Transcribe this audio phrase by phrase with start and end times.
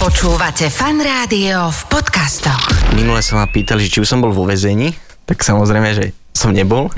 [0.00, 2.96] Počúvate fan rádio v podcastoch.
[2.96, 4.96] Minule sa ma pýtali, či už som bol vo väzení,
[5.28, 6.88] tak samozrejme, že som nebol.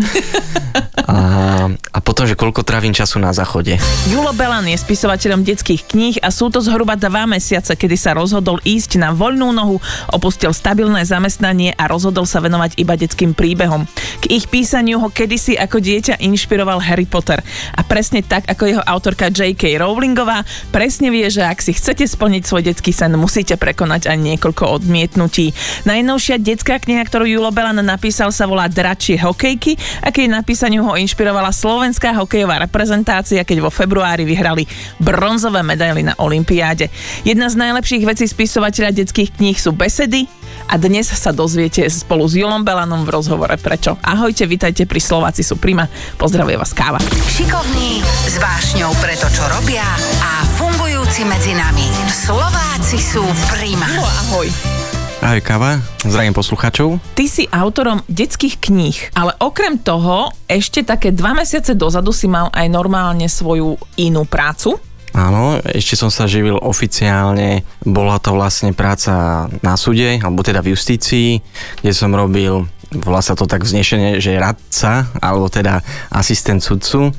[1.02, 3.76] A, a potom, že koľko trávim času na záchode.
[4.08, 8.62] Julo Belan je spisovateľom detských kníh a sú to zhruba dva mesiace, kedy sa rozhodol
[8.62, 9.76] ísť na voľnú nohu,
[10.14, 13.84] opustil stabilné zamestnanie a rozhodol sa venovať iba detským príbehom.
[14.22, 17.42] K ich písaniu ho kedysi ako dieťa inšpiroval Harry Potter.
[17.76, 19.80] A presne tak, ako jeho autorka J.K.
[19.82, 24.80] Rowlingová, presne vie, že ak si chcete splniť svoj detský sen, musíte prekonať aj niekoľko
[24.80, 25.52] odmietnutí.
[25.84, 30.98] Najnovšia detská kniha, ktorú Julo Belan napísal, sa volá Dračie hokejky a keď napísaniu ho
[30.98, 34.66] inšpirovala slovenská hokejová reprezentácia, keď vo februári vyhrali
[34.98, 36.90] bronzové medaily na Olympiáde.
[37.22, 40.26] Jedna z najlepších vecí spisovateľa detských kníh sú besedy
[40.68, 43.98] a dnes sa dozviete spolu s Julom Belanom v rozhovore prečo.
[44.02, 45.86] Ahojte, vitajte pri Slováci sú prima.
[46.18, 47.00] Pozdravuje vás Káva.
[47.28, 49.84] Šikovní, s vášňou pre to, čo robia
[50.22, 51.86] a fungujúci medzi nami.
[52.08, 53.88] Slováci sú prima.
[53.96, 54.81] No, ahoj.
[55.22, 56.98] Ahoj Kava, zdravím poslucháčov.
[57.14, 62.50] Ty si autorom detských kníh, ale okrem toho ešte také dva mesiace dozadu si mal
[62.50, 64.82] aj normálne svoju inú prácu.
[65.14, 70.74] Áno, ešte som sa živil oficiálne, bola to vlastne práca na súde, alebo teda v
[70.74, 71.38] justícii,
[71.86, 72.66] kde som robil
[73.00, 75.80] volá sa to tak vznešene, že radca, alebo teda
[76.12, 77.12] asistent sudcu.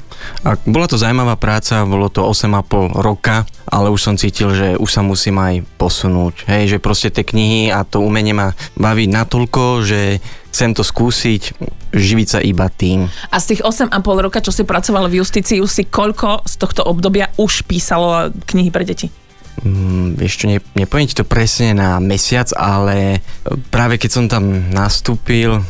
[0.48, 4.90] A bola to zaujímavá práca, bolo to 8,5 roka, ale už som cítil, že už
[4.90, 6.48] sa musím aj posunúť.
[6.48, 11.58] Hej, že proste tie knihy a to umenie ma baví natoľko, že chcem to skúsiť,
[11.92, 13.10] živiť sa iba tým.
[13.34, 13.90] A z tých 8,5
[14.24, 18.70] roka, čo si pracoval v justícii, už si koľko z tohto obdobia už písalo knihy
[18.70, 19.23] pre deti?
[19.62, 23.22] Mm, vieš ne, nepoviem ti to presne na mesiac, ale
[23.70, 25.62] práve keď som tam nastúpil,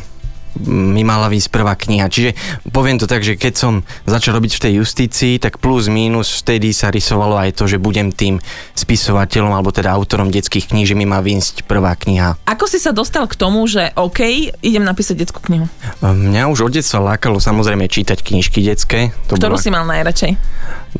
[0.61, 2.09] mi mala výsť prvá kniha.
[2.09, 2.37] Čiže
[2.69, 3.73] poviem to tak, že keď som
[4.05, 8.13] začal robiť v tej justícii, tak plus minus vtedy sa rysovalo aj to, že budem
[8.13, 8.37] tým
[8.77, 12.37] spisovateľom alebo teda autorom detských kníh, že mi má výsť prvá kniha.
[12.45, 15.65] Ako si sa dostal k tomu, že OK, idem napísať detskú knihu?
[16.01, 19.15] Mňa už od detstva lákalo samozrejme čítať knižky detské.
[19.29, 19.63] To Ktorú bola...
[19.63, 20.31] si mal najradšej?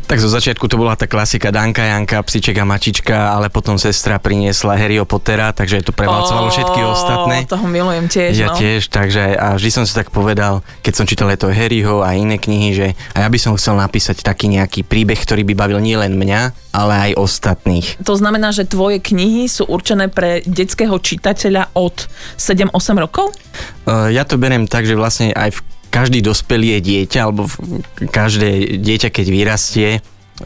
[0.10, 4.18] Tak zo začiatku to bola tá klasika Danka, Janka, Psiček a Mačička, ale potom sestra
[4.18, 7.46] priniesla Harryho Pottera, takže to prevalcovalo všetky ostatné.
[7.46, 8.34] Toho milujem tiež.
[8.34, 8.58] Ja no.
[8.58, 12.40] tiež, takže a vždy som si tak povedal, keď som čítal to Harryho a iné
[12.40, 16.16] knihy, že a ja by som chcel napísať taký nejaký príbeh, ktorý by bavil nielen
[16.16, 18.00] mňa, ale aj ostatných.
[18.08, 22.08] To znamená, že tvoje knihy sú určené pre detského čitateľa od
[22.40, 22.72] 7-8
[23.04, 23.36] rokov?
[23.84, 25.62] Uh, ja to beriem tak, že vlastne aj v
[25.94, 27.46] každý dospelý je dieťa, alebo
[28.10, 29.90] každé dieťa, keď vyrastie,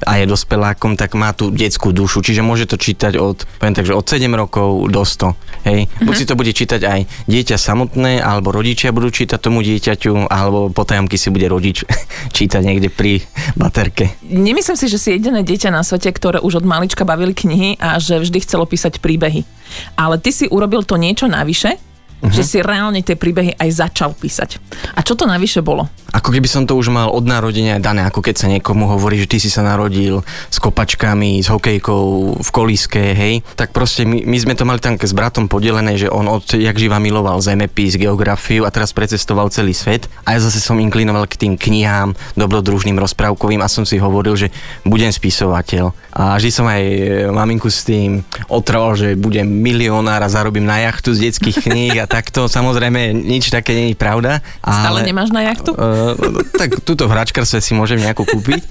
[0.03, 3.87] a je dospelákom, tak má tú detskú dušu, čiže môže to čítať od, poviem tak,
[3.87, 5.31] od 7 rokov do 100.
[5.63, 5.79] Hej?
[5.87, 6.05] Mm-hmm.
[6.05, 10.67] Buď si to bude čítať aj dieťa samotné, alebo rodičia budú čítať tomu dieťaťu, alebo
[10.75, 11.87] potajomky si bude rodič
[12.37, 13.23] čítať niekde pri
[13.55, 14.11] baterke.
[14.27, 17.97] Nemyslím si, že si jediné dieťa na svete, ktoré už od malička bavili knihy a
[18.03, 19.47] že vždy chcelo písať príbehy.
[19.95, 21.79] Ale ty si urobil to niečo navyše,
[22.21, 22.33] uh-huh.
[22.33, 24.57] že si reálne tie príbehy aj začal písať.
[24.97, 25.85] A čo to navyše bolo?
[26.15, 29.29] Ako keby som to už mal od narodenia dané, ako keď sa niekomu hovorí, že
[29.29, 32.05] ty si sa narodil s kopačkami, s hokejkou
[32.41, 33.43] v kolíske, hej.
[33.53, 36.79] Tak proste my, my sme to mali tam s bratom podelené, že on od jak
[36.79, 40.09] živa miloval zemepis, geografiu a teraz precestoval celý svet.
[40.23, 44.47] A ja zase som inklinoval k tým knihám, dobrodružným, rozprávkovým a som si hovoril, že
[44.87, 45.91] budem spisovateľ.
[46.17, 46.97] A vždy som aj e,
[47.29, 52.06] maminku s tým otrval, že budem milionár a zarobím na jachtu z detských kníh a
[52.07, 52.47] takto.
[52.47, 54.39] Samozrejme, nič také není pravda.
[54.63, 55.75] Ale, Stále nemáš na jachtu?
[55.75, 56.15] Uh,
[56.55, 58.63] tak túto v hračkarstve si môžem nejakú kúpiť.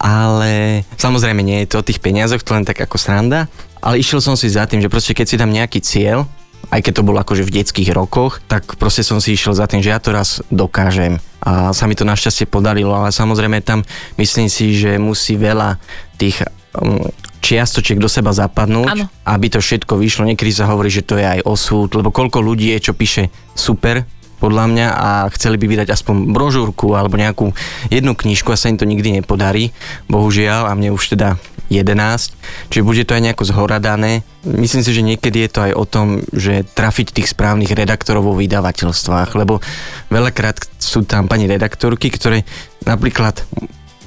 [0.00, 3.46] Ale samozrejme nie je to o tých peniazoch, to len tak ako sranda.
[3.78, 6.26] Ale išiel som si za tým, že proste keď si dám nejaký cieľ,
[6.70, 9.82] aj keď to bolo akože v detských rokoch, tak proste som si išiel za tým,
[9.82, 11.18] že ja to raz dokážem.
[11.42, 13.82] A sa mi to našťastie podarilo, ale samozrejme tam
[14.16, 15.82] myslím si, že musí veľa
[16.16, 16.46] tých
[16.78, 17.02] um,
[17.42, 19.06] čiastočiek do seba zapadnúť, ano.
[19.26, 20.30] aby to všetko vyšlo.
[20.30, 24.06] Niekedy sa hovorí, že to je aj osud, lebo koľko ľudí je, čo píše super,
[24.42, 27.54] podľa mňa a chceli by vydať aspoň brožúrku alebo nejakú
[27.94, 29.70] jednu knižku a sa im to nikdy nepodarí,
[30.10, 31.38] bohužiaľ, a mne už teda
[31.70, 32.34] 11,
[32.68, 34.26] čiže bude to aj nejako zhora dané.
[34.44, 38.34] Myslím si, že niekedy je to aj o tom, že trafiť tých správnych redaktorov vo
[38.36, 39.62] vydavateľstvách, lebo
[40.10, 42.44] veľakrát sú tam pani redaktorky, ktoré
[42.84, 43.46] napríklad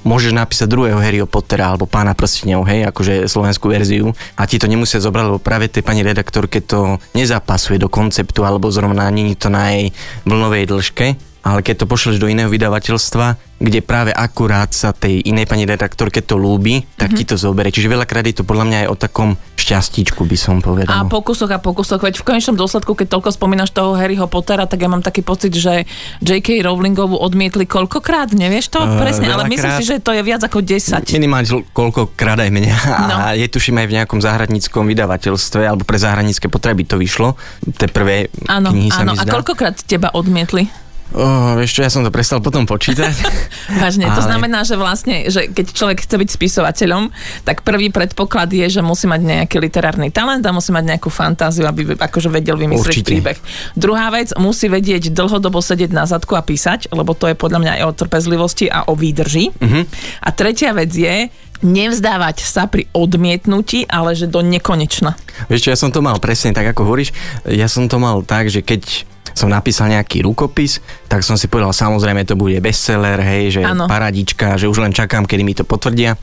[0.06, 4.14] môžeš napísať druhého Harryho Pottera alebo Pána prsteňov, hej, akože slovenskú verziu.
[4.38, 8.70] A ti to nemusia zobrať, lebo práve tej pani redaktorke to nezapasuje do konceptu alebo
[8.70, 9.92] zrovna není to na jej
[10.24, 15.46] vlnovej dĺžke ale keď to pošleš do iného vydavateľstva, kde práve akurát sa tej inej
[15.46, 17.20] pani redaktorke to ľúbi, tak mm-hmm.
[17.22, 17.70] ti to zoberie.
[17.70, 20.92] Čiže veľakrát je to podľa mňa aj o takom šťastíčku, by som povedal.
[20.92, 24.84] A pokusoch a pokusoch, veď v konečnom dôsledku, keď toľko spomínaš toho Harryho Pottera, tak
[24.84, 25.88] ja mám taký pocit, že
[26.20, 26.66] J.K.
[26.66, 30.66] Rowlingovu odmietli koľkokrát, nevieš to uh, presne, ale myslím si, že to je viac ako
[30.66, 31.06] 10.
[31.16, 32.76] Minimálne koľkokrát aj mňa.
[33.06, 33.16] No.
[33.16, 37.40] A je tuším aj v nejakom záhradníckom vydavateľstve, alebo pre záhradnícke potreby to vyšlo.
[37.64, 39.16] Tie prvé áno, knihy sa áno.
[39.16, 40.85] mi A koľkokrát teba odmietli?
[41.14, 43.14] Oh, vieš čo, ja som to prestal potom počítať.
[43.84, 44.18] Vážne, ale...
[44.18, 47.14] to znamená, že vlastne, že keď človek chce byť spisovateľom,
[47.46, 51.70] tak prvý predpoklad je, že musí mať nejaký literárny talent a musí mať nejakú fantáziu,
[51.70, 53.10] aby akože vedel vymyslieť Určite.
[53.14, 53.38] príbeh.
[53.78, 57.72] Druhá vec, musí vedieť dlhodobo sedieť na zadku a písať, lebo to je podľa mňa
[57.80, 59.54] aj o trpezlivosti a o výdrži.
[59.56, 59.86] Uh-huh.
[60.26, 61.30] A tretia vec je,
[61.64, 65.16] nevzdávať sa pri odmietnutí, ale že do nekonečna.
[65.48, 67.16] Vieš čo, ja som to mal presne tak, ako hovoríš.
[67.48, 70.80] Ja som to mal tak, že keď som napísal nejaký rukopis,
[71.12, 73.86] tak som si povedal, samozrejme to bude bestseller, hej, že ano.
[73.86, 76.16] paradička, že už len čakám, kedy mi to potvrdia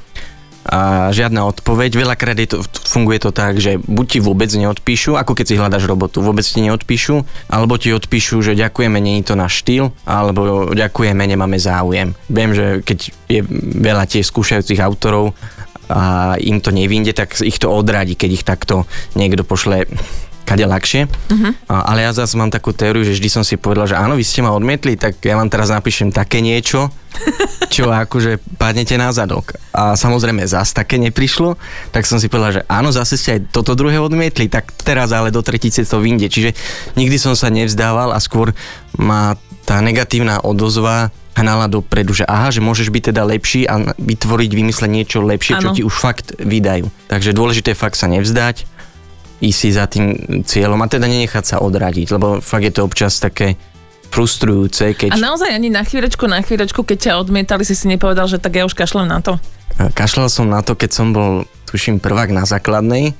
[0.62, 1.90] a žiadna odpoveď.
[1.90, 5.90] Veľakrát je to, funguje to tak, že buď ti vôbec neodpíšu, ako keď si hľadaš
[5.90, 11.18] robotu, vôbec ti neodpíšu, alebo ti odpíšu, že ďakujeme, není to náš štýl, alebo ďakujeme,
[11.18, 12.14] nemáme záujem.
[12.30, 13.40] Viem, že keď je
[13.82, 15.34] veľa tiež skúšajúcich autorov
[15.90, 18.86] a im to nevinde, tak ich to odradí, keď ich takto
[19.18, 19.90] niekto pošle
[20.52, 21.08] kade ľahšie.
[21.08, 21.52] Uh-huh.
[21.72, 24.44] Ale ja zase mám takú teóriu, že vždy som si povedal, že áno, vy ste
[24.44, 26.93] ma odmietli, tak ja vám teraz napíšem také niečo,
[27.75, 29.56] čo akože padnete na zadok.
[29.72, 31.56] A samozrejme zase také neprišlo,
[31.88, 35.32] tak som si povedal, že áno, zase ste aj toto druhé odmietli, tak teraz ale
[35.32, 36.28] do tretice to vyjde.
[36.28, 36.50] Čiže
[37.00, 38.52] nikdy som sa nevzdával a skôr
[39.00, 44.50] má tá negatívna odozva hnala dopredu, že aha, že môžeš byť teda lepší a vytvoriť,
[44.52, 45.62] vymysleť niečo lepšie, ano.
[45.64, 46.93] čo ti už fakt vydajú.
[47.08, 48.69] Takže dôležité je fakt sa nevzdať
[49.42, 50.06] ísť si za tým
[50.46, 53.58] cieľom a teda nenechať sa odradiť, lebo fakt je to občas také
[54.12, 54.94] frustrujúce.
[54.94, 55.16] Keď...
[55.16, 58.54] A naozaj ani na chvíľočku, na chvíľočku, keď ťa odmietali, si si nepovedal, že tak
[58.54, 59.40] ja už kašlem na to?
[59.96, 63.16] Kašľal som na to, keď som bol, tuším, prvák na základnej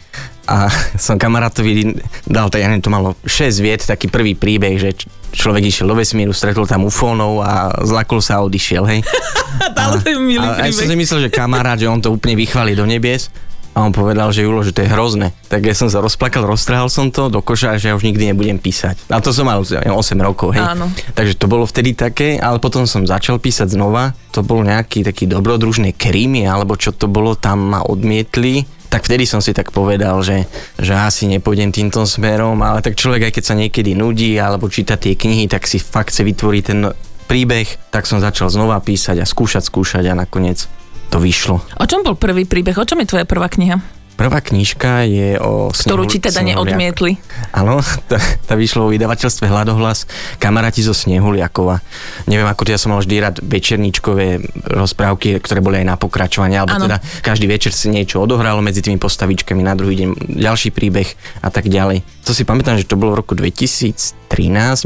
[0.47, 0.69] a
[1.01, 1.97] som kamarátovi
[2.29, 4.95] dal, tak ja neviem, to malo 6 viet, taký prvý príbeh, že
[5.33, 9.01] človek išiel do vesmíru, stretol tam ufónov a zlakol sa a odišiel, hej.
[9.81, 12.77] a, to a, a ja som si myslel, že kamarát, že on to úplne vychváli
[12.77, 13.33] do nebies
[13.73, 15.33] a on povedal, že Julo, že to je hrozné.
[15.49, 18.61] Tak ja som sa rozplakal, roztrhal som to do koša, že ja už nikdy nebudem
[18.61, 19.09] písať.
[19.09, 19.89] A to som mal 8
[20.21, 20.61] rokov, hej.
[20.61, 20.93] Áno.
[21.17, 24.13] Takže to bolo vtedy také, ale potom som začal písať znova.
[24.37, 29.25] To bol nejaký taký dobrodružný krímy, alebo čo to bolo, tam ma odmietli tak vtedy
[29.25, 30.45] som si tak povedal, že,
[30.77, 35.01] že asi nepôjdem týmto smerom, ale tak človek aj keď sa niekedy nudí alebo číta
[35.01, 36.93] tie knihy, tak si fakt chce vytvoriť ten
[37.25, 40.69] príbeh, tak som začal znova písať a skúšať, skúšať a nakoniec
[41.13, 41.61] to vyšlo.
[41.77, 42.73] O čom bol prvý príbeh?
[42.81, 44.01] O čom je tvoja prvá kniha?
[44.13, 47.17] Prvá knižka je o Ktorú ti teda neodmietli.
[47.57, 50.05] Áno, tá, tá vyšlo vo vydavateľstve Hľadohlas
[50.37, 51.81] Kamaráti zo Snehuliakova.
[52.29, 56.77] Neviem, ako ja som mal vždy rád večerníčkové rozprávky, ktoré boli aj na pokračovanie, alebo
[56.77, 56.85] ano.
[56.87, 61.09] teda každý večer si niečo odohralo medzi tými postavičkami, na druhý deň ďalší príbeh
[61.41, 62.05] a tak ďalej.
[62.23, 64.15] To si pamätám, že to bolo v roku 2013,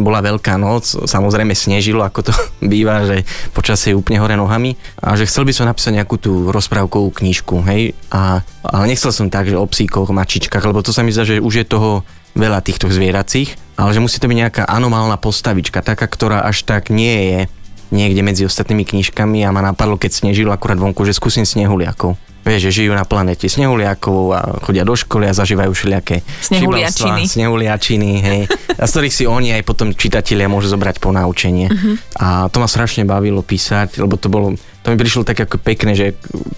[0.01, 2.33] bola veľká noc, samozrejme snežilo, ako to
[2.73, 4.73] býva, že počasie je úplne hore nohami.
[5.05, 9.29] A že chcel by som napísať nejakú tú rozprávkovú knižku, hej, a, ale nechcel som
[9.29, 12.65] tak, že o psíkoch, mačičkách, lebo to sa mi zdá, že už je toho veľa
[12.65, 17.17] týchto zvieracích, ale že musí to byť nejaká anomálna postavička, taká, ktorá až tak nie
[17.33, 17.41] je
[17.91, 19.47] niekde medzi ostatnými knižkami.
[19.47, 23.51] A ma napadlo, keď snežilo akurát vonku, že skúsim snehuliakov vieš, že žijú na planete
[23.51, 27.23] snehuliakov a chodia do školy a zažívajú všelijaké snehuliačiny.
[27.27, 28.41] snehuliačiny, hej,
[28.79, 31.67] a z ktorých si oni aj potom čitatelia môžu zobrať po naučenie.
[31.67, 31.99] Uh-huh.
[32.23, 34.55] A to ma strašne bavilo písať, lebo to bolo
[34.87, 36.07] to mi prišlo tak ako pekné, že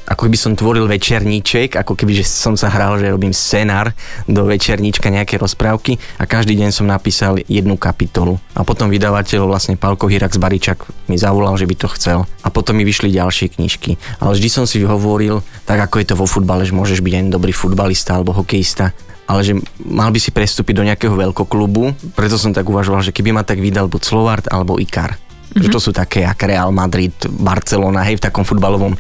[0.05, 3.97] ako by som tvoril večerníček, ako keby že som sa hral, že robím scenár
[4.29, 8.37] do večerníčka nejaké rozprávky a každý deň som napísal jednu kapitolu.
[8.53, 12.29] A potom vydavateľ vlastne Pálko Hirax Baričak mi zavolal, že by to chcel.
[12.45, 13.97] A potom mi vyšli ďalšie knižky.
[14.21, 17.33] Ale vždy som si hovoril, tak ako je to vo futbale, že môžeš byť aj
[17.33, 18.93] dobrý futbalista alebo hokejista,
[19.25, 23.33] ale že mal by si prestúpiť do nejakého veľkoklubu, preto som tak uvažoval, že keby
[23.33, 25.17] ma tak vydal buď Slovart alebo Ikar.
[25.59, 25.67] Mm-hmm.
[25.67, 28.95] Že to sú také ako Real Madrid, Barcelona, hej, v takom futbalovom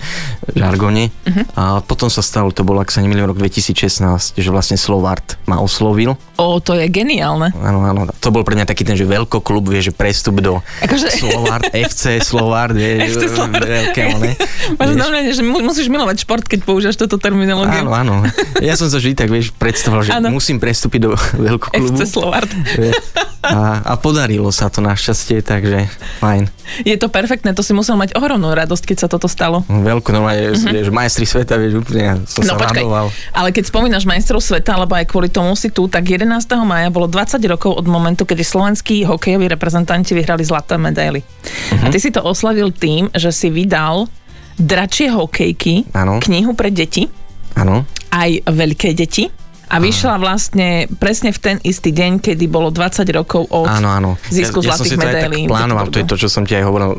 [0.59, 1.15] žargone.
[1.15, 1.55] Mm-hmm.
[1.55, 5.63] A potom sa stalo, to bolo, ak sa nemýlim, rok 2016, že vlastne Slovart ma
[5.63, 6.19] oslovil.
[6.35, 7.55] O, to je geniálne.
[7.63, 8.11] Áno, áno.
[8.11, 9.07] To bol pre mňa taký ten, že
[9.39, 11.15] klub, vie, že prestup do akože...
[11.15, 13.63] Slovart, FC Slovart, vie, FC Slovart.
[13.63, 14.33] veľké, ne?
[14.79, 17.87] Máš že musíš milovať šport, keď používaš toto terminológiu.
[17.87, 18.15] Áno, áno.
[18.59, 20.35] Ja som sa vždy tak, vieš, predstavoval, že ano.
[20.35, 21.15] musím prestúpiť do
[21.61, 21.95] klubu.
[21.95, 22.51] FC Slovart.
[23.39, 25.87] A, a podarilo sa to našťastie, takže
[26.19, 26.51] fajn.
[26.83, 29.63] Je to perfektné, to si musel mať ohromnú radosť, keď sa toto stalo.
[29.65, 30.75] Veľko, normálne, mm-hmm.
[30.75, 33.07] vieš, majstri sveta, vieš, úplne, ja som No sa počkaj, radoval.
[33.31, 36.27] ale keď spomínaš majstrov sveta, alebo aj kvôli tomu si tu, tak 11.
[36.67, 41.23] maja bolo 20 rokov od momentu, kedy slovenskí hokejoví reprezentanti vyhrali zlaté medaily.
[41.23, 41.83] Mhm.
[41.83, 44.11] A ty si to oslavil tým, že si vydal
[44.57, 46.19] dračie hokejky, Áno.
[46.19, 47.07] knihu pre deti,
[47.55, 47.87] Áno.
[48.11, 49.31] aj veľké deti.
[49.69, 54.11] A vyšla vlastne presne v ten istý deň, kedy bolo 20 rokov od Áno, áno.
[54.27, 55.41] zisku ja, ja som zlatých si to aj medailí.
[55.41, 56.91] tak plánoval, to je to, čo som ti aj hovoril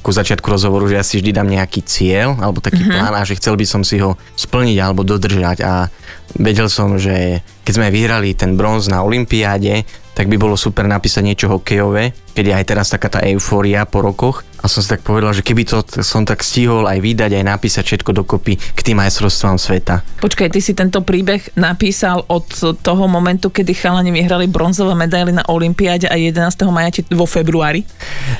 [0.00, 2.84] ku začiatku rozhovoru, že ja si vždy dám nejaký cieľ, alebo taký Mhm.
[2.84, 2.98] mm-hmm.
[3.00, 5.86] plán a že chcel by som si ho splniť alebo dodržať a
[6.34, 9.86] vedel som, že keď sme vyhrali ten bronz na Olympiáde,
[10.18, 14.02] tak by bolo super napísať niečo hokejové, keď je aj teraz taká tá eufória po
[14.02, 14.42] rokoch.
[14.58, 17.84] A som si tak povedal, že keby to som tak stihol aj vydať, aj napísať
[17.86, 20.02] všetko dokopy k tým majstrovstvám sveta.
[20.18, 22.50] Počkaj, ty si tento príbeh napísal od
[22.82, 26.74] toho momentu, kedy chalani vyhrali bronzové medaily na Olympiáde a 11.
[26.74, 27.86] maja ti, vo februári.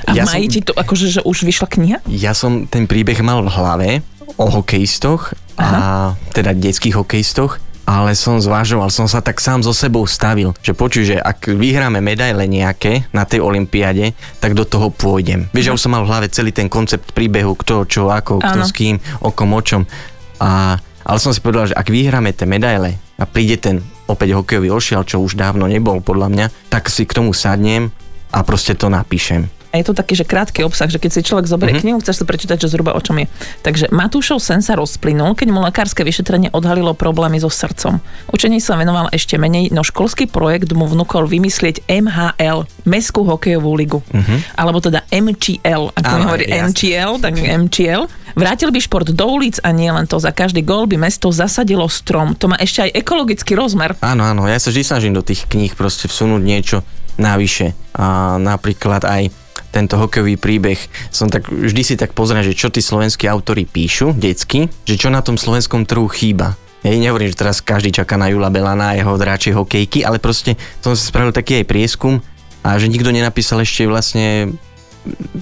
[0.03, 1.97] A v Ja maji som- ti to akože, že už vyšla kniha?
[2.11, 3.89] Ja som ten príbeh mal v hlave
[4.35, 10.05] o hokejistoch a teda detských hokejistoch, ale som zvažoval, som sa tak sám so sebou
[10.05, 15.49] stavil, že počuj, že ak vyhráme medaile nejaké na tej olympiáde, tak do toho pôjdem.
[15.49, 18.61] Vieš, ja už som mal v hlave celý ten koncept príbehu, kto, čo, ako, kto
[18.61, 18.69] Áno.
[18.69, 19.89] s kým, o kom, o čom.
[20.37, 24.69] A, ale som si povedal, že ak vyhráme tie medaile a príde ten opäť hokejový
[24.69, 27.89] ošial, čo už dávno nebol podľa mňa, tak si k tomu sadnem
[28.29, 29.49] a proste to napíšem.
[29.69, 31.85] A je to taký, že krátky obsah, že keď si človek zoberie mm-hmm.
[31.85, 33.29] knihu, chceš si prečítať, že zhruba o čom je.
[33.61, 38.01] Takže Matúšov sen sa rozplynul, keď mu lekárske vyšetrenie odhalilo problémy so srdcom.
[38.33, 43.99] Učení sa venoval ešte menej, no školský projekt mu vnúkol vymyslieť MHL, Mestskú hokejovú ligu.
[44.09, 44.57] Mm-hmm.
[44.57, 46.65] Alebo teda MCL, ako mi hovorí jasne.
[46.73, 48.03] MCL, tak MCL.
[48.33, 51.85] Vrátil by šport do ulic a nie len to, za každý gól by mesto zasadilo
[51.89, 52.33] strom.
[52.37, 53.97] To má ešte aj ekologický rozmer.
[54.01, 56.77] Áno, áno, ja sa vždy snažím do tých kníh proste vsunúť niečo
[57.19, 57.75] navyše.
[57.97, 59.33] A napríklad aj
[59.69, 64.17] tento hokejový príbeh som tak, vždy si tak pozriem, že čo tí slovenskí autori píšu,
[64.17, 66.57] detsky, že čo na tom slovenskom trhu chýba.
[66.79, 70.55] Ja nehovorím, že teraz každý čaká na Jula Belana a jeho dráčie hokejky, ale proste
[70.79, 72.23] som si spravil taký aj prieskum
[72.63, 74.55] a že nikto nenapísal ešte vlastne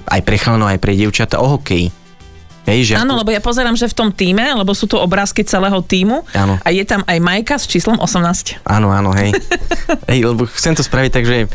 [0.10, 1.93] aj pre chalanov, aj pre dievčata o hokeji.
[2.67, 5.48] Hej, že Áno, ako- lebo ja pozerám, že v tom týme, lebo sú tu obrázky
[5.48, 6.60] celého týmu Áno.
[6.60, 8.60] a je tam aj Majka s číslom 18.
[8.67, 9.31] Áno, áno, hej.
[10.12, 11.48] hej, lebo chcem to spraviť tak, že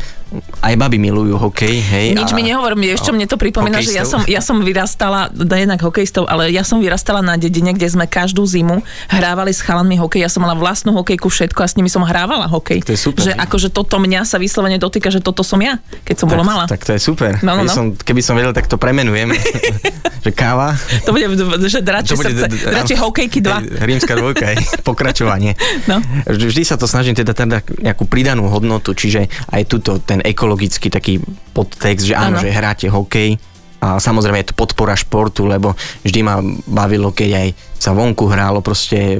[0.63, 2.07] aj baby milujú hokej, hej.
[2.15, 4.33] Nič a- mi nehovor, vieš čo, mne to pripomína, že ja som, hokejistov?
[4.33, 8.43] ja som vyrastala, da jednak hokejistov, ale ja som vyrastala na dedine, kde sme každú
[8.47, 10.25] zimu hrávali s chalanmi hokej.
[10.25, 12.81] Ja som mala vlastnú hokejku, všetko a s nimi som hrávala hokej.
[12.87, 13.21] To je super.
[13.21, 16.49] Že akože toto mňa sa vyslovene dotýka, že toto som ja, keď som bola tak,
[16.49, 16.63] malá.
[16.65, 17.37] Tak to je super.
[17.43, 17.71] No, no, no.
[17.71, 19.35] Som, keby som vedel, tak to premenujeme.
[20.23, 20.71] že káva.
[21.03, 21.27] To bude,
[21.67, 23.83] že dračie srdce, d- d- dračie hokejky 2.
[23.83, 24.55] Hej, Rímska dvojka,
[24.87, 25.59] pokračovanie.
[25.91, 25.99] No.
[26.23, 30.87] Vždy, vždy sa to snažím teda, teda nejakú pridanú hodnotu, čiže aj tuto ten ekologický
[30.87, 31.19] taký
[31.51, 32.43] podtext, že áno, Áno.
[32.43, 33.35] že hráte hokej,
[33.83, 35.75] a samozrejme je to podpora športu, lebo
[36.07, 39.19] vždy ma bavilo, keď aj sa vonku hrálo proste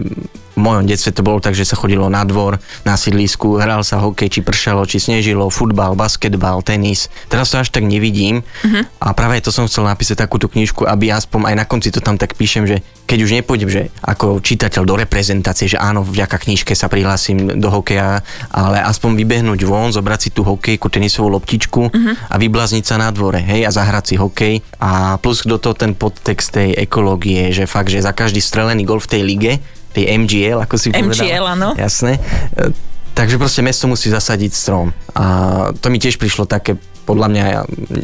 [0.53, 3.97] v mojom detstve to bolo tak, že sa chodilo na dvor, na sídlisku, hral sa
[4.01, 7.09] hokej, či pršalo, či snežilo, futbal, basketbal, tenis.
[7.27, 8.85] Teraz to až tak nevidím uh-huh.
[9.01, 12.21] a práve to som chcel napísať takúto knižku, aby aspoň aj na konci to tam
[12.21, 16.71] tak píšem, že keď už nepôjdem, že ako čitateľ do reprezentácie, že áno, vďaka knižke
[16.71, 22.13] sa prihlásim do hokeja, ale aspoň vybehnúť von, zobrať si tú hokejku, tenisovú loptičku uh-huh.
[22.31, 24.55] a vyblázniť sa na dvore, hej, a zahrať si hokej.
[24.79, 29.03] A plus do toho ten podtext tej ekológie, že fakt, že za každý strelený gol
[29.03, 29.53] v tej lige,
[29.93, 31.13] tej MGL, ako si povedal.
[31.13, 31.69] MGL, áno.
[31.77, 32.17] Jasné.
[32.57, 34.89] E, Takže proste mesto musí zasadiť strom.
[35.13, 36.73] A to mi tiež prišlo také,
[37.05, 37.43] podľa mňa,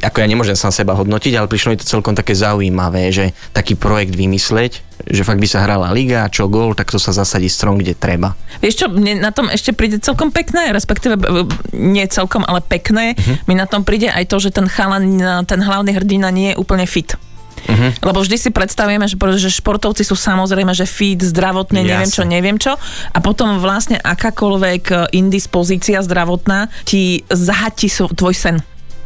[0.06, 3.74] ako ja nemôžem sám seba hodnotiť, ale prišlo mi to celkom také zaujímavé, že taký
[3.74, 7.82] projekt vymysleť, že fakt by sa hrala liga, čo gól, tak to sa zasadí strom,
[7.82, 8.38] kde treba.
[8.62, 11.18] Vieš čo, mne na tom ešte príde celkom pekné, respektíve
[11.74, 13.18] nie celkom, ale pekné.
[13.18, 13.50] Mhm.
[13.50, 15.18] Mi na tom príde aj to, že ten chalan,
[15.50, 17.18] ten hlavný hrdina nie je úplne fit.
[17.68, 18.06] Mhm.
[18.06, 22.32] Lebo vždy si predstavujeme, že, že športovci sú samozrejme, že fit, zdravotne, neviem čo, Jasne.
[22.32, 22.78] neviem čo.
[23.12, 28.58] A potom vlastne akákoľvek e, indispozícia zdravotná ti zahatí tvoj sen.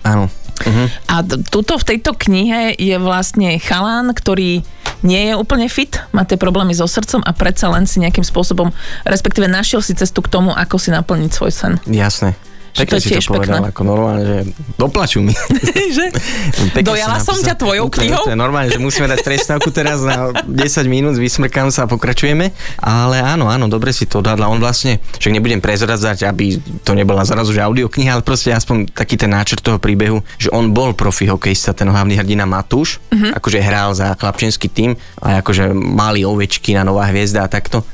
[0.03, 0.27] Áno.
[0.63, 0.85] Mhm.
[1.09, 1.15] A
[1.49, 4.61] tuto v tejto knihe je vlastne chalán, ktorý
[5.03, 8.71] nie je úplne fit, má tie problémy so srdcom a predsa len si nejakým spôsobom,
[9.03, 11.73] respektíve našiel si cestu k tomu, ako si naplniť svoj sen.
[11.89, 12.39] Jasné.
[12.73, 13.69] Pekne si tiež to povedal, pekné.
[13.69, 14.37] ako normálne, že
[14.81, 15.33] doplačú mi.
[15.97, 16.09] že?
[16.89, 18.25] Dojala som ťa tvojou knihou?
[18.25, 20.49] To je normálne, že musíme dať prestávku teraz na 10
[20.89, 22.49] minút, vysmrkám sa a pokračujeme.
[22.81, 24.49] Ale áno, áno, dobre si to odhadla.
[24.49, 29.21] On vlastne, však nebudem prezradzať, aby to nebola zrazu, že audiokniha, ale proste aspoň taký
[29.21, 33.37] ten náčrt toho príbehu, že on bol profi hokejista, ten hlavný hrdina Matúš, uh-huh.
[33.37, 37.85] akože hral za chlapčenský tým a akože mali ovečky na nová hviezda a takto.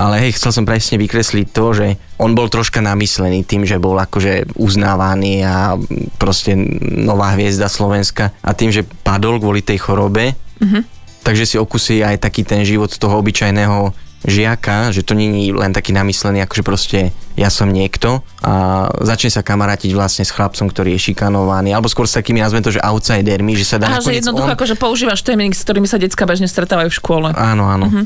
[0.00, 4.00] Ale hej, chcel som presne vykresliť to, že on bol troška namyslený tým, že bol
[4.00, 5.76] akože uznávaný a
[6.16, 6.56] proste
[7.04, 10.82] nová hviezda Slovenska a tým, že padol kvôli tej chorobe, mm-hmm.
[11.20, 13.92] takže si okusí aj taký ten život toho obyčajného
[14.24, 19.40] žiaka, že to není len taký namyslený, akože proste ja som niekto a začne sa
[19.40, 23.56] kamarátiť vlastne s chlapcom, ktorý je šikanovaný, alebo skôr s takými, nazvem to, že outsidermi,
[23.56, 24.56] že sa dá Aha, že jednoducho on...
[24.60, 27.28] akože používaš termíny, s ktorými sa decka bežne stretávajú v škole.
[27.32, 27.88] Áno, áno.
[27.88, 28.04] Uh-huh.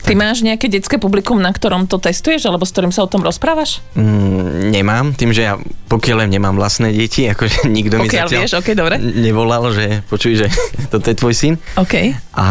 [0.00, 3.20] Ty máš nejaké detské publikum, na ktorom to testuješ, alebo s ktorým sa o tom
[3.20, 3.84] rozprávaš?
[3.92, 5.60] Mm, nemám, tým, že ja
[5.92, 8.96] pokiaľ len nemám vlastné deti, akože nikto pokiaľ mi zatiaľ vieš, okay, dobre.
[8.96, 10.46] nevolal, že počuj, že
[10.92, 11.54] toto je tvoj syn.
[11.76, 12.16] OK.
[12.32, 12.46] A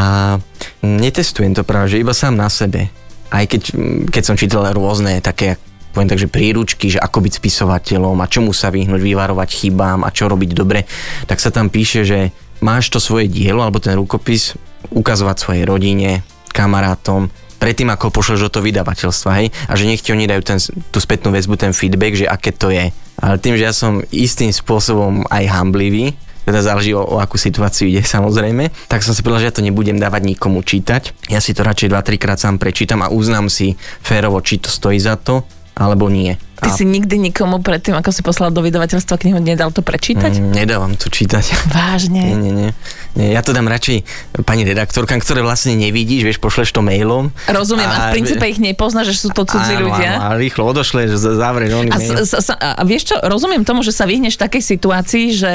[0.85, 2.93] netestujem to práve, že iba sám na sebe
[3.29, 3.61] aj keď,
[4.09, 5.61] keď som čítal rôzne také
[5.99, 10.15] poviem tak, že príručky, že ako byť spisovateľom a čomu sa vyhnúť, vyvarovať chybám a
[10.15, 10.87] čo robiť dobre,
[11.27, 12.31] tak sa tam píše, že
[12.63, 14.55] máš to svoje dielo alebo ten rukopis
[14.95, 16.23] ukazovať svojej rodine,
[16.55, 17.27] kamarátom,
[17.59, 20.55] predtým ako pošleš do toho vydavateľstva, hej, a že nech ti oni dajú ten,
[20.87, 22.95] tú spätnú väzbu, ten feedback, že aké to je.
[23.19, 26.15] Ale tým, že ja som istým spôsobom aj hamblivý,
[26.47, 29.67] teda záleží o, o akú situáciu ide samozrejme, tak som si povedal, že ja to
[29.67, 31.27] nebudem dávať nikomu čítať.
[31.27, 34.97] Ja si to radšej 2-3 krát sám prečítam a uznám si férovo, či to stojí
[34.97, 35.43] za to,
[35.79, 36.37] alebo nie.
[36.59, 36.75] Ty a...
[36.75, 40.43] si nikdy nikomu predtým, ako si poslal do vydavateľstva knihu, nedal to prečítať?
[40.43, 41.55] Mm, nedávam to čítať.
[41.75, 42.19] Vážne?
[42.19, 42.69] Nie, nie, nie.
[43.15, 44.03] nie ja to dám radšej
[44.43, 47.31] pani redaktorkám, ktoré vlastne nevidíš, vieš, pošleš to mailom.
[47.47, 50.19] Rozumiem, a, a v princípe ich nepoznáš, že sú to cudzí áno, ľudia.
[50.19, 54.03] Áno, a rýchlo odošleš, zavrieš a, s, s, a vieš čo, rozumiem tomu, že sa
[54.03, 55.53] vyhneš takej situácii, že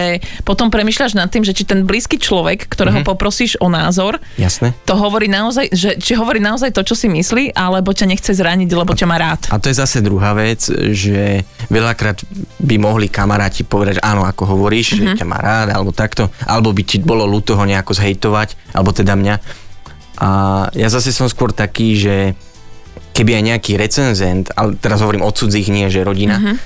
[0.49, 3.11] potom premyšľaš nad tým, že či ten blízky človek, ktorého mm-hmm.
[3.13, 4.73] poprosíš o názor, Jasné.
[4.89, 8.71] to hovorí naozaj, že, či hovorí naozaj to, čo si myslí, alebo ťa nechce zraniť,
[8.73, 9.51] lebo ťa má rád.
[9.51, 12.23] A to je zase druhá vec, že veľakrát
[12.63, 14.99] by mohli kamaráti povedať, áno, ako hovoríš, mm-hmm.
[14.99, 15.19] že mhm.
[15.19, 19.19] ťa má rád, alebo takto, alebo by ti bolo ľúto ho nejako zhejtovať, alebo teda
[19.19, 19.35] mňa.
[20.23, 20.29] A
[20.79, 22.17] ja zase som skôr taký, že
[23.15, 26.57] keby aj nejaký recenzent, ale teraz hovorím o cudzích, nie, že rodina, mm-hmm.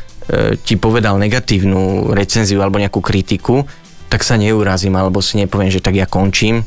[0.65, 3.65] ti povedal negatívnu recenziu alebo nejakú kritiku,
[4.09, 6.65] tak sa neurazím, alebo si nepoviem, že tak ja končím,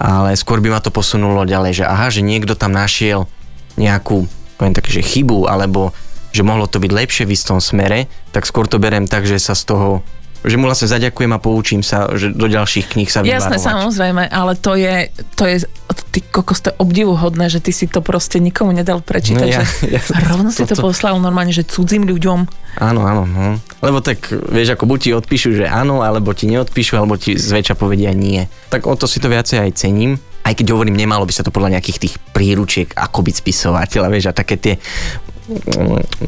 [0.00, 3.30] ale skôr by ma to posunulo ďalej, že aha, že niekto tam našiel
[3.78, 4.26] nejakú,
[4.58, 5.94] poviem tak, že chybu, alebo
[6.30, 9.54] že mohlo to byť lepšie v istom smere, tak skôr to berem tak, že sa
[9.54, 9.90] z toho
[10.40, 13.44] že mu vlastne zaďakujem a poučím sa, že do ďalších kníh sa vyvarovať.
[13.44, 15.68] Jasné, samozrejme, ale to je, to je
[16.16, 19.36] ty kokos, to je obdivuhodné, že ty si to proste nikomu nedal prečítať.
[19.36, 20.00] No ja, že ja,
[20.32, 22.48] rovno si to, to poslal normálne, že cudzím ľuďom.
[22.80, 23.28] Áno, áno.
[23.28, 23.60] No.
[23.84, 27.76] Lebo tak, vieš, ako buď ti odpíšu, že áno, alebo ti neodpíšu, alebo ti zväčša
[27.76, 28.48] povedia nie.
[28.72, 31.52] Tak o to si to viacej aj cením aj keď hovorím, nemalo by sa to
[31.52, 34.74] podľa nejakých tých príručiek, ako byť spisovateľ, vieš, a také tie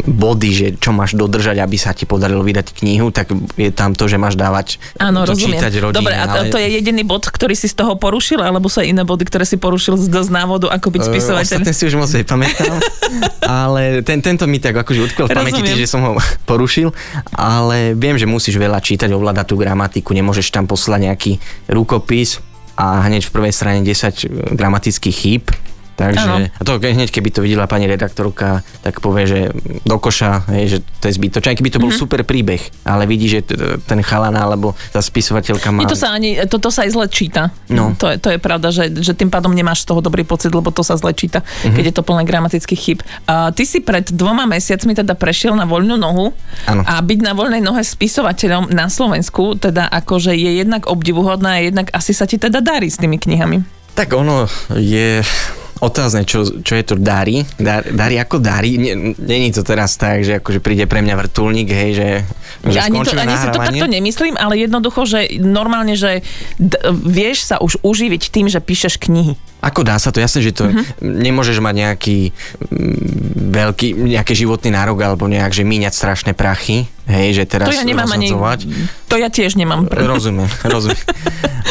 [0.07, 4.11] body, že čo máš dodržať, aby sa ti podarilo vydať knihu, tak je tam to,
[4.11, 5.63] že máš dávať Áno, to rozumiem.
[5.63, 5.99] čítať rodine.
[6.02, 6.50] Dobre, a to, ale...
[6.50, 9.47] to je jediný bod, ktorý si z toho porušil, alebo sú aj iné body, ktoré
[9.47, 11.58] si porušil z, z návodu, ako byť spisovateľ?
[11.63, 12.75] Ostatné si už moc nepamätám,
[13.63, 16.13] ale ten, tento mi tak akože utkvel v pamäti, že som ho
[16.50, 16.91] porušil,
[17.30, 21.32] ale viem, že musíš veľa čítať, ovládať tú gramatiku, nemôžeš tam poslať nejaký
[21.71, 22.43] rukopis
[22.75, 25.45] a hneď v prvej strane 10 gramatických chýb,
[25.93, 26.49] Takže, ano.
[26.49, 29.39] a to hneď keby to videla pani redaktorka, tak povie, že
[29.85, 32.02] do koša, hej, že to je zbytočné, keby to bol mm-hmm.
[32.02, 33.45] super príbeh, ale vidí, že
[33.85, 35.85] ten chalan alebo tá spisovateľka má...
[35.85, 37.52] Nie, to sa ani, toto sa aj zle číta.
[37.69, 37.93] No.
[38.00, 40.73] To, je, to je pravda, že, že tým pádom nemáš z toho dobrý pocit, lebo
[40.73, 41.75] to sa zle číta, mm-hmm.
[41.76, 42.99] keď je to plné gramatických chyb.
[43.28, 46.33] Uh, ty si pred dvoma mesiacmi teda prešiel na voľnú nohu
[46.67, 46.83] ano.
[46.89, 51.93] a byť na voľnej nohe spisovateľom na Slovensku, teda akože je jednak obdivuhodná a jednak
[51.93, 53.63] asi sa ti teda darí s tými knihami.
[53.93, 55.21] Tak ono je
[55.82, 57.42] otázne, čo, čo je to darí.
[57.58, 58.78] Dar, darí ako darí.
[59.18, 62.08] Není to teraz tak, že akože príde pre mňa vrtulník, hej, že,
[62.71, 66.23] že ani, to, ani si to takto nemyslím, ale jednoducho, že normálne, že
[66.62, 69.34] d- vieš sa už uživiť tým, že píšeš knihy.
[69.62, 70.18] Ako dá sa to?
[70.18, 71.02] Jasne, že to mm-hmm.
[71.02, 77.42] nemôžeš mať nejaký mm, veľký, nejaký životný nárok alebo nejak, že míňať strašné prachy, hej,
[77.42, 78.30] že teraz To ja nemám ani,
[79.06, 79.86] to ja tiež nemám.
[79.86, 81.06] Rozumiem, rozumiem.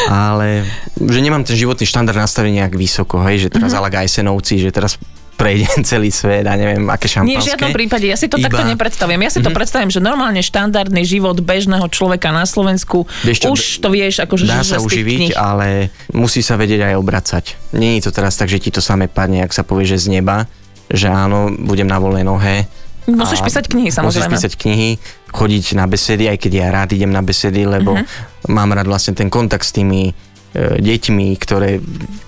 [0.10, 0.66] Ale
[0.98, 3.86] že nemám ten životný štandard nastavený nejak vysoko, hej, že teraz mm-hmm.
[3.86, 4.98] Alak Ajsenovci, že teraz
[5.42, 7.34] prejdem celý svet a neviem, aké šampanské.
[7.34, 8.54] Nie, v žiadnom prípade, ja si to Iba...
[8.54, 9.26] takto nepredstavím.
[9.26, 9.48] Ja si mm-hmm.
[9.48, 9.58] to mhm.
[9.58, 14.46] predstavím, že normálne štandardný život bežného človeka na Slovensku, vieš čo, už to vieš, akože
[14.46, 17.44] Dá sa uživiť, ale musí sa vedieť aj obracať.
[17.74, 20.46] Není to teraz tak, že ti to samé padne, ak sa povie, že z neba,
[20.94, 22.70] že áno, budem na voľnej nohe.
[23.10, 24.30] Musíš písať knihy, samozrejme.
[24.30, 24.90] Musíš písať knihy,
[25.32, 28.52] chodiť na besedy, aj keď ja rád idem na besedy, lebo mm-hmm.
[28.52, 30.12] mám rád vlastne ten kontakt s tými
[30.52, 31.80] E, deťmi, ktoré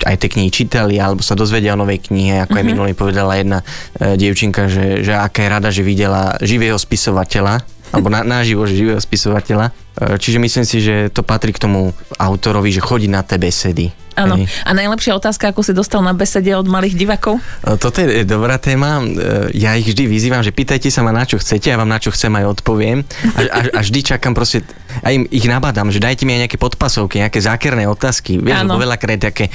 [0.08, 2.56] aj tie knihy čítali alebo sa dozvedia o novej knihe, ako mm-hmm.
[2.56, 2.72] aj mhm.
[2.72, 3.60] minulý povedala jedna
[4.00, 8.96] e, dievčinka, že, že aká je rada, že videla živého spisovateľa alebo na, naživo, živého
[8.96, 9.76] spisovateľa.
[10.00, 13.92] E, čiže myslím si, že to patrí k tomu autorovi, že chodí na tie besedy.
[14.14, 14.38] Áno.
[14.38, 14.46] Hej.
[14.64, 17.42] A najlepšia otázka, ako si dostal na besede od malých divakov?
[17.66, 19.02] E, Toto je dobrá téma.
[19.02, 21.98] E, Ja ich vždy vyzývam, že pýtajte sa ma na čo chcete, ja vám na
[21.98, 23.02] čo chcem aj odpoviem.
[23.34, 24.62] A, a, a vždy čakám proste,
[25.02, 28.38] a im ich nabádam, že dajte mi aj nejaké podpasovky, nejaké zákerné otázky.
[28.38, 29.54] Vieš, lebo veľakrát také, e,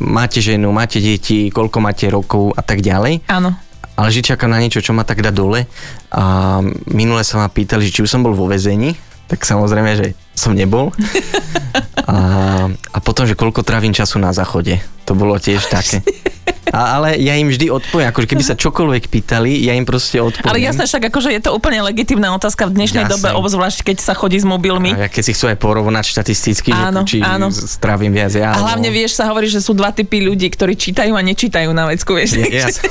[0.00, 3.24] máte ženu, máte deti, koľko máte rokov a tak ďalej.
[3.28, 3.52] Áno.
[3.98, 5.66] Ale vždy čakám na niečo, čo ma tak dá dole.
[6.14, 8.94] A minule sa ma pýtali, že či už som bol vo väzení,
[9.28, 10.90] tak samozrejme, že som nebol.
[12.08, 12.16] A,
[12.72, 14.80] a potom, že koľko trávim času na záchode.
[15.04, 16.00] To bolo tiež také.
[16.68, 20.48] A, ale ja im vždy odpoviem, akože keby sa čokoľvek pýtali, ja im proste odpoviem.
[20.48, 23.14] Ale jasné, však akože je to úplne legitimná otázka v dnešnej Jasné.
[23.14, 24.92] dobe, obzvlášť keď sa chodí s mobilmi.
[24.92, 27.48] A ja keď si chcú aj porovnať štatisticky, Áno, že, či áno.
[27.48, 28.52] strávim viac ja.
[28.52, 31.86] A hlavne vieš, sa hovorí, že sú dva typy ľudí, ktorí čítajú a nečítajú na
[31.86, 32.36] vecku, vieš.
[32.38, 32.84] Jasne,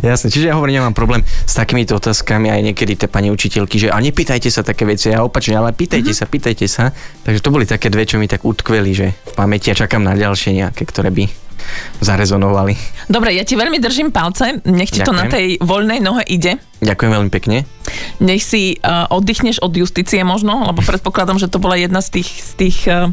[0.00, 3.88] jasne, čiže ja hovorím, nemám problém s takýmito otázkami aj niekedy tie pani učiteľky, že
[3.88, 6.16] a nepýtajte sa také veci, ja opačne, ale pýtajte Mhm.
[6.16, 6.84] sa, pýtajte sa.
[7.20, 10.14] Takže to boli také dve, čo mi tak utkveli, že v pamäti a čakám na
[10.14, 11.49] ďalšie nejaké, ktoré by
[12.00, 12.74] zarezonovali.
[13.08, 16.58] Dobre, ja ti veľmi držím palce, nech ti to na tej voľnej nohe ide.
[16.80, 17.68] Ďakujem veľmi pekne.
[18.24, 22.30] Nech si uh, oddychneš od justície možno, lebo predpokladám, že to bola jedna z tých,
[22.40, 23.12] z tých, uh,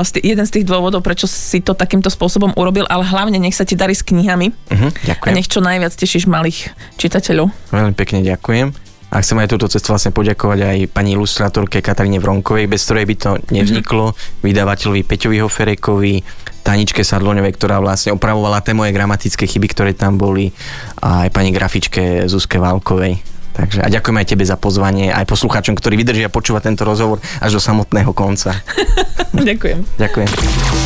[0.00, 3.52] z tých jeden z tých dôvodov, prečo si to takýmto spôsobom urobil, ale hlavne nech
[3.52, 5.32] sa ti darí s knihami Uh-huh, a ďakujem.
[5.36, 7.52] nech čo najviac tešíš malých čitateľov.
[7.70, 8.72] Veľmi pekne ďakujem.
[9.12, 13.16] A chcem aj túto cestu vlastne poďakovať aj pani ilustrátorke Kataríne Vronkovej, bez ktorej by
[13.20, 16.14] to nevzniklo, vydavateľovi Peťovi Hoferekovi,
[16.62, 20.54] Taničke Sadloňovej, ktorá vlastne opravovala tie moje gramatické chyby, ktoré tam boli,
[21.02, 23.32] a aj pani grafičke Zuzke Válkovej.
[23.52, 27.52] Takže a ďakujem aj tebe za pozvanie, aj poslucháčom, ktorí vydržia počúvať tento rozhovor až
[27.52, 28.56] do samotného konca.
[29.32, 29.84] Ďakujem.
[30.00, 30.28] Ďakujem.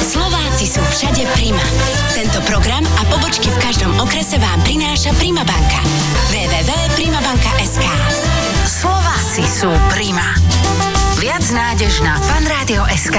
[0.02, 1.62] Slováci sú všade Prima.
[2.14, 5.80] Tento program a pobočky v každom okrese vám prináša Prima banka.
[6.34, 7.86] www.primabanka.sk
[8.66, 10.34] Slováci sú Prima.
[11.22, 13.18] Viac nádež na fanradio.sk